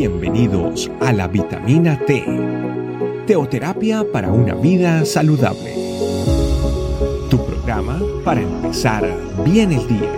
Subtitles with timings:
[0.00, 2.24] Bienvenidos a la vitamina T,
[3.26, 5.74] teoterapia para una vida saludable.
[7.28, 9.04] Tu programa para empezar
[9.44, 10.10] bien el día.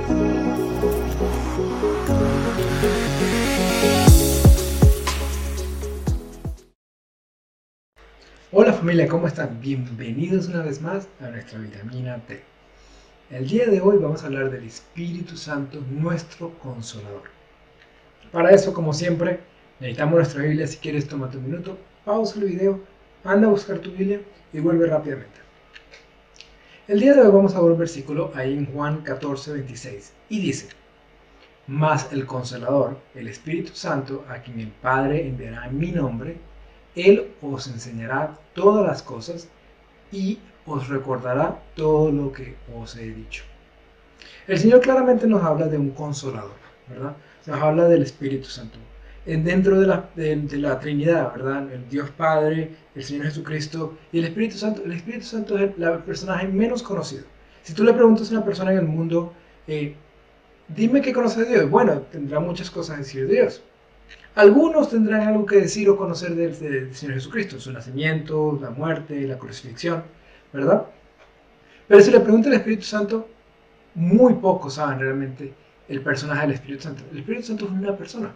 [8.53, 9.61] Hola familia, ¿cómo están?
[9.61, 12.41] Bienvenidos una vez más a nuestra vitamina T.
[13.30, 17.25] El día de hoy vamos a hablar del Espíritu Santo, nuestro consolador.
[18.30, 19.40] Para eso, como siempre,
[19.82, 20.67] necesitamos nuestra Biblia.
[20.67, 22.81] Si quieres, tómate un minuto, pausa el video,
[23.25, 24.21] anda a buscar tu Biblia
[24.53, 25.40] y vuelve rápidamente.
[26.86, 30.40] El día de hoy vamos a ver un versículo ahí en Juan 14, 26 y
[30.40, 30.68] dice,
[31.67, 36.37] Mas el consolador, el Espíritu Santo, a quien el Padre enviará en mi nombre,
[36.95, 39.48] Él os enseñará todas las cosas
[40.12, 43.42] y os recordará todo lo que os he dicho.
[44.47, 46.55] El Señor claramente nos habla de un consolador,
[46.89, 47.17] ¿verdad?
[47.47, 48.78] Nos habla del Espíritu Santo.
[49.25, 51.73] Dentro de la, de, la Trinidad, ¿verdad?
[51.73, 54.83] El Dios Padre, el Señor Jesucristo y el Espíritu Santo.
[54.84, 57.25] El Espíritu Santo es el, personaje menos conocido.
[57.62, 59.33] Si tú le preguntas a una persona en el mundo,
[59.69, 59.95] eh,
[60.69, 63.62] dime qué conoce de Dios, bueno, tendrá muchas cosas que decir de Dios.
[64.34, 69.20] Algunos tendrán algo que decir o conocer del, del Señor Jesucristo, su nacimiento, la muerte,
[69.28, 70.03] la crucifixión.
[70.53, 70.87] ¿verdad?
[71.89, 73.28] Pero si le pregunta al Espíritu Santo,
[73.95, 75.53] muy pocos saben realmente
[75.89, 77.03] el personaje del Espíritu Santo.
[77.11, 78.33] El Espíritu Santo es una persona,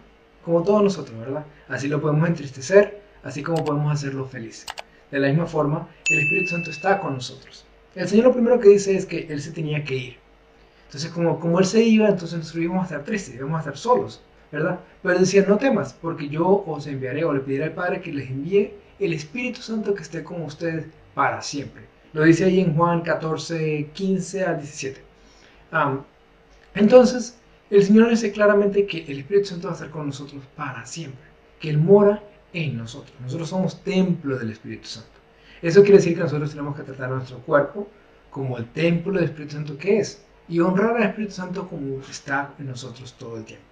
[0.47, 1.45] como todos nosotros, ¿verdad?
[1.67, 4.65] Así lo podemos entristecer, así como podemos hacerlo feliz.
[5.11, 7.65] De la misma forma, el Espíritu Santo está con nosotros.
[7.95, 10.17] El Señor lo primero que dice es que Él se tenía que ir.
[10.85, 13.77] Entonces, como, como Él se iba, entonces nosotros íbamos a estar tristes, íbamos a estar
[13.77, 14.79] solos, ¿verdad?
[15.03, 18.13] Pero Él decía, no temas, porque yo os enviaré o le pediré al Padre que
[18.13, 21.83] les envíe el Espíritu Santo que esté con ustedes para siempre.
[22.13, 25.01] Lo dice ahí en Juan 14, 15 al 17.
[26.73, 27.36] entonces,
[27.69, 31.25] el Señor dice claramente que el Espíritu Santo va a estar con nosotros para siempre,
[31.59, 33.13] que Él mora en nosotros.
[33.21, 35.09] Nosotros somos templo del Espíritu Santo.
[35.61, 37.87] Eso quiere decir que nosotros tenemos que tratar nuestro cuerpo
[38.29, 42.53] como el templo del Espíritu Santo que es y honrar al Espíritu Santo como está
[42.59, 43.65] en nosotros todo el tiempo.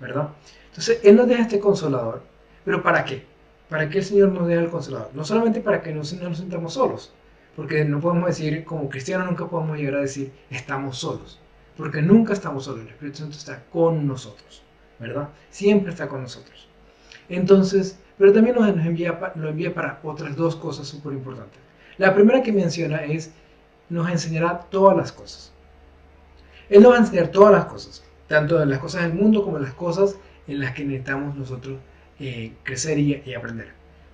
[0.00, 0.30] ¿Verdad?
[0.68, 2.22] Entonces, Él nos deja este consolador,
[2.64, 3.24] pero ¿para qué?
[3.68, 5.10] ¿Para qué el Señor nos deja el consolador?
[5.14, 7.12] No solamente para que no nos sintamos solos,
[7.56, 11.41] porque no podemos decir, como cristianos nunca podemos llegar a decir, estamos solos.
[11.76, 12.82] Porque nunca estamos solos.
[12.82, 14.62] El Espíritu Santo está con nosotros.
[14.98, 15.28] ¿Verdad?
[15.50, 16.68] Siempre está con nosotros.
[17.28, 21.58] Entonces, pero también nos, envía, envía para otras dos cosas súper importantes.
[21.98, 23.32] La primera que menciona es,
[23.88, 25.52] nos enseñará todas las cosas.
[26.68, 28.04] Él nos va a enseñar todas las cosas.
[28.28, 30.16] Tanto las cosas del mundo como las cosas
[30.46, 31.78] en las que necesitamos nosotros
[32.18, 33.68] eh, crecer y, aprender.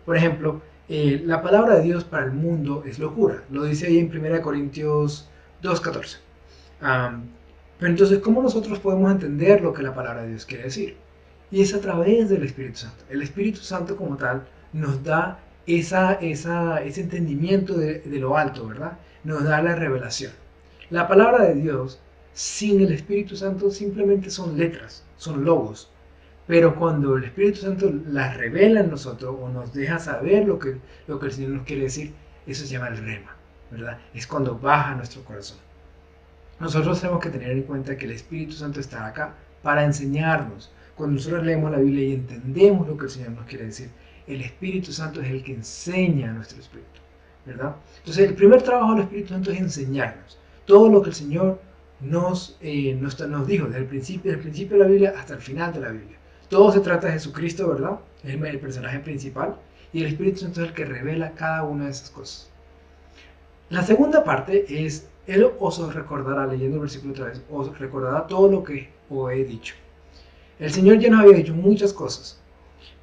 [0.05, 3.43] Por ejemplo, eh, la palabra de Dios para el mundo es locura.
[3.51, 5.29] Lo dice ahí en 1 Corintios
[5.63, 6.19] 2.14.
[7.79, 10.97] pero entonces, ¿cómo nosotros podemos entender lo que la palabra de Dios quiere decir?
[11.51, 13.05] Y es a través del Espíritu Santo.
[13.09, 18.99] El Espíritu Santo como tal nos da esa, ese entendimiento de, de lo alto, ¿verdad?
[19.25, 20.33] Nos da la revelación.
[20.91, 22.01] La palabra de Dios
[22.33, 25.91] sin el Espíritu Santo simplemente son letras, son logos,
[26.47, 30.77] pero cuando el Espíritu Santo las revela en nosotros o nos deja saber lo que,
[31.07, 32.15] lo que el Señor nos quiere decir,
[32.47, 33.37] eso se llama el rema,
[33.71, 33.99] ¿verdad?
[34.15, 35.59] Es cuando baja nuestro corazón.
[36.61, 40.73] Nosotros tenemos que tener en cuenta que el Espíritu Santo está acá para enseñarnos.
[40.97, 43.91] Cuando nosotros leemos la Biblia y entendemos lo que el Señor nos quiere decir,
[44.27, 47.01] el Espíritu Santo es el que enseña a nuestro espíritu,
[47.47, 47.77] ¿verdad?
[47.99, 50.39] Entonces, el primer trabajo del Espíritu Santo es enseñarnos
[50.69, 51.59] todo lo que el Señor
[52.01, 55.41] nos, eh, nos, nos dijo desde el principio, el principio de la Biblia hasta el
[55.41, 56.19] final de la Biblia.
[56.51, 57.99] Todo se trata de Jesucristo, ¿verdad?
[58.23, 59.57] Es el personaje principal.
[59.93, 62.51] Y el Espíritu Santo es el que revela cada una de esas cosas.
[63.71, 68.51] La segunda parte es, Él os recordará, leyendo el versículo otra vez, os recordará todo
[68.51, 69.75] lo que os he dicho.
[70.59, 72.41] El Señor ya nos había dicho muchas cosas.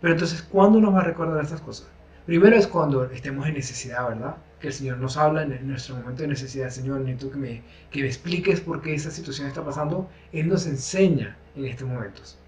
[0.02, 1.88] Pero entonces, ¿cuándo nos va a recordar estas cosas?
[2.26, 4.38] Primero es cuando estemos en necesidad, ¿verdad?
[4.60, 6.72] Que el Señor nos habla en nuestro momento de necesidad.
[6.72, 10.10] Señor, necesito que me, que me expliques por qué esta situación está pasando.
[10.32, 12.40] Él nos enseña en estos momentos.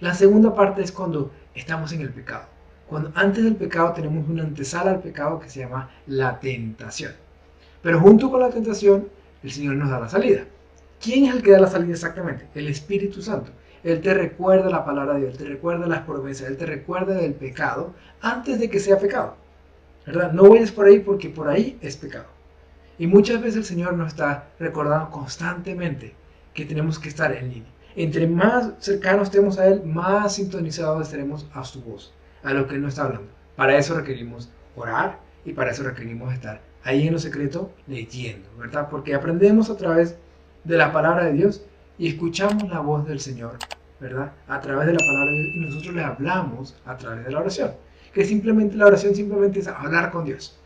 [0.00, 2.46] La segunda parte es cuando estamos en el pecado.
[2.86, 7.12] Cuando antes del pecado tenemos una antesala al pecado que se llama la tentación.
[7.82, 9.08] Pero junto con la tentación,
[9.42, 10.44] el Señor nos da la salida.
[11.00, 12.46] ¿Quién es el que da la salida exactamente?
[12.54, 13.52] El Espíritu Santo.
[13.82, 17.32] Él te recuerda la palabra de Dios, te recuerda las promesas, Él te recuerda del
[17.32, 19.36] pecado antes de que sea pecado.
[20.06, 20.32] ¿Verdad?
[20.32, 22.26] No vayas por ahí porque por ahí es pecado.
[22.98, 26.14] Y muchas veces el Señor nos está recordando constantemente
[26.52, 27.70] que tenemos que estar en línea.
[27.96, 32.74] Entre más cercanos estemos a Él, más sintonizados estaremos a su voz, a lo que
[32.74, 33.28] Él nos está hablando.
[33.56, 38.88] Para eso requerimos orar y para eso requerimos estar ahí en lo secreto leyendo, ¿verdad?
[38.90, 40.16] Porque aprendemos a través
[40.64, 41.62] de la palabra de Dios
[41.98, 43.58] y escuchamos la voz del Señor
[44.00, 44.32] ¿verdad?
[44.48, 47.40] A través de la palabra de Dios y nosotros le hablamos a través de la
[47.40, 47.72] oración.
[48.14, 50.58] Que simplemente la oración simplemente es hablar con Dios.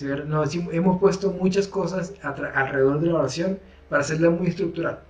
[0.00, 3.58] Hemos puesto muchas cosas alrededor de la oración
[3.88, 5.00] para hacerla muy estructural.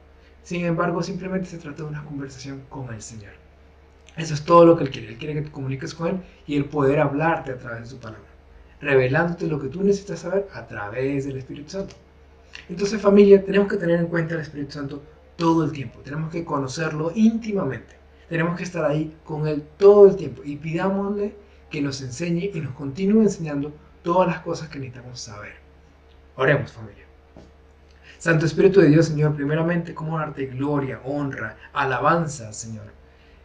[0.43, 3.33] Sin embargo, simplemente se trata de una conversación con el Señor.
[4.17, 5.09] Eso es todo lo que Él quiere.
[5.09, 7.99] Él quiere que te comuniques con Él y el poder hablarte a través de su
[8.01, 8.30] palabra.
[8.81, 11.95] Revelándote lo que tú necesitas saber a través del Espíritu Santo.
[12.69, 15.03] Entonces familia, tenemos que tener en cuenta el Espíritu Santo
[15.37, 16.01] todo el tiempo.
[16.01, 17.95] Tenemos que conocerlo íntimamente.
[18.29, 21.35] Tenemos que estar ahí con Él todo el tiempo y pidámosle
[21.71, 23.73] que nos enseñe y nos continúe enseñando
[24.03, 25.55] todas las cosas que necesitamos saber.
[26.37, 27.05] Oremos familia.
[28.19, 32.85] Santo Espíritu de Dios, Señor, primeramente, ¿cómo darte gloria, honra, alabanza, Señor?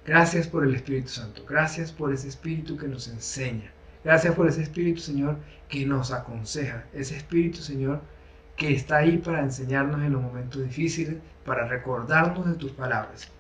[0.06, 1.44] Gracias por el Espíritu Santo.
[1.48, 3.72] Gracias por ese Espíritu que nos enseña.
[4.06, 5.38] Gracias por ese Espíritu, Señor,
[5.68, 6.86] que nos aconseja.
[6.94, 8.02] Ese Espíritu, Señor,
[8.56, 13.31] que está ahí para enseñarnos en los momentos difíciles, para recordarnos de tus palabras.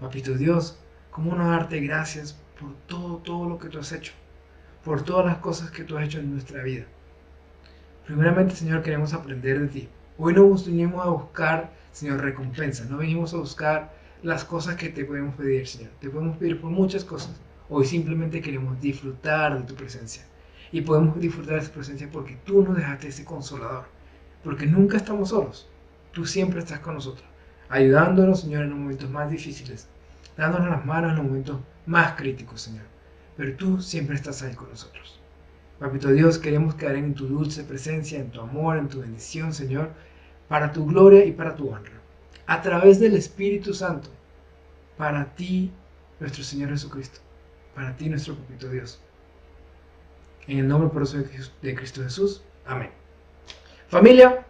[0.00, 0.78] Papito Dios,
[1.10, 4.12] ¿cómo no darte gracias por todo, todo lo que tú has hecho?
[4.84, 6.84] Por todas las cosas que tú has hecho en nuestra vida.
[8.06, 9.88] Primeramente, Señor, queremos aprender de ti.
[10.18, 12.84] Hoy no venimos a buscar, Señor, recompensa.
[12.84, 13.92] No venimos a buscar
[14.22, 15.90] las cosas que te podemos pedir, Señor.
[16.00, 17.32] Te podemos pedir por muchas cosas.
[17.74, 20.22] Hoy simplemente queremos disfrutar de tu presencia.
[20.72, 23.86] Y podemos disfrutar de esa presencia porque tú nos dejaste ese consolador
[24.44, 25.66] porque nunca estamos solos.
[26.12, 27.26] Tú siempre estás con nosotros,
[27.70, 29.88] ayudándonos, Señor, en los momentos más difíciles,
[30.36, 32.84] dándonos las manos en los momentos más críticos, Señor.
[33.38, 35.18] Pero tú siempre estás ahí con nosotros.
[35.78, 39.90] Papito Dios, queremos quedar en tu dulce presencia, en tu amor, en tu bendición, Señor,
[40.46, 42.02] para tu gloria y para tu honra.
[42.46, 44.10] A través del Espíritu Santo,
[44.98, 45.72] para ti,
[46.20, 47.20] nuestro Señor Jesucristo,
[47.74, 49.00] para ti, nuestro Papito Dios.
[50.46, 50.90] En el nombre
[51.62, 52.42] de Cristo Jesús.
[52.66, 52.90] Amén.
[53.88, 54.46] Familia,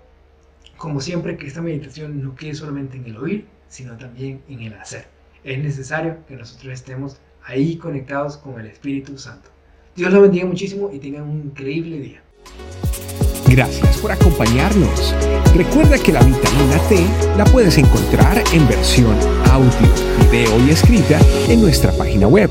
[0.76, 4.74] como siempre que esta meditación no quede solamente en el oír, sino también en el
[4.74, 5.06] hacer.
[5.44, 9.50] Es necesario que nosotros estemos ahí conectados con el Espíritu Santo.
[9.96, 12.22] Dios los bendiga muchísimo y tengan un increíble día.
[13.48, 15.14] Gracias por acompañarnos.
[15.54, 19.14] Recuerda que la vitamina T la puedes encontrar en versión
[19.50, 19.70] audio,
[20.30, 22.50] video y escrita en nuestra página web,